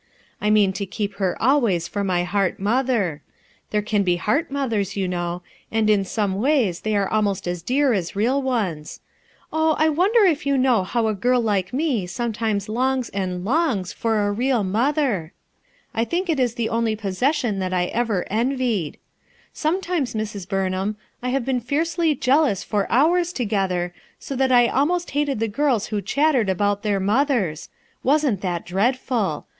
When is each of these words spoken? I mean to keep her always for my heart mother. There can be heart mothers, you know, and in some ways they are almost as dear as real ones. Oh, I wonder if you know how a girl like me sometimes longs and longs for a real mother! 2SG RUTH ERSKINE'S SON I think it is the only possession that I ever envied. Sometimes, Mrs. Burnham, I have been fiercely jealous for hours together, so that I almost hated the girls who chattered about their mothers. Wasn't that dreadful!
I 0.41 0.49
mean 0.49 0.73
to 0.73 0.87
keep 0.87 1.17
her 1.17 1.39
always 1.39 1.87
for 1.87 2.03
my 2.03 2.23
heart 2.23 2.59
mother. 2.59 3.21
There 3.69 3.83
can 3.83 4.01
be 4.01 4.15
heart 4.15 4.49
mothers, 4.49 4.97
you 4.97 5.07
know, 5.07 5.43
and 5.71 5.91
in 5.91 6.05
some 6.05 6.33
ways 6.41 6.79
they 6.79 6.95
are 6.95 7.07
almost 7.07 7.47
as 7.47 7.61
dear 7.61 7.93
as 7.93 8.15
real 8.15 8.41
ones. 8.41 8.99
Oh, 9.53 9.75
I 9.77 9.89
wonder 9.89 10.21
if 10.25 10.43
you 10.43 10.57
know 10.57 10.83
how 10.83 11.05
a 11.05 11.13
girl 11.13 11.39
like 11.39 11.71
me 11.71 12.07
sometimes 12.07 12.67
longs 12.67 13.09
and 13.09 13.45
longs 13.45 13.93
for 13.93 14.25
a 14.25 14.31
real 14.31 14.63
mother! 14.63 15.03
2SG 15.03 15.09
RUTH 15.09 15.11
ERSKINE'S 15.11 15.91
SON 15.91 16.01
I 16.01 16.05
think 16.05 16.29
it 16.31 16.39
is 16.39 16.55
the 16.55 16.69
only 16.69 16.95
possession 16.95 17.59
that 17.59 17.73
I 17.73 17.85
ever 17.85 18.25
envied. 18.27 18.97
Sometimes, 19.53 20.15
Mrs. 20.15 20.49
Burnham, 20.49 20.97
I 21.21 21.29
have 21.29 21.45
been 21.45 21.59
fiercely 21.61 22.15
jealous 22.15 22.63
for 22.63 22.91
hours 22.91 23.31
together, 23.31 23.93
so 24.17 24.35
that 24.35 24.51
I 24.51 24.65
almost 24.67 25.11
hated 25.11 25.39
the 25.39 25.47
girls 25.47 25.85
who 25.93 26.01
chattered 26.01 26.49
about 26.49 26.81
their 26.81 26.99
mothers. 26.99 27.69
Wasn't 28.01 28.41
that 28.41 28.65
dreadful! 28.65 29.45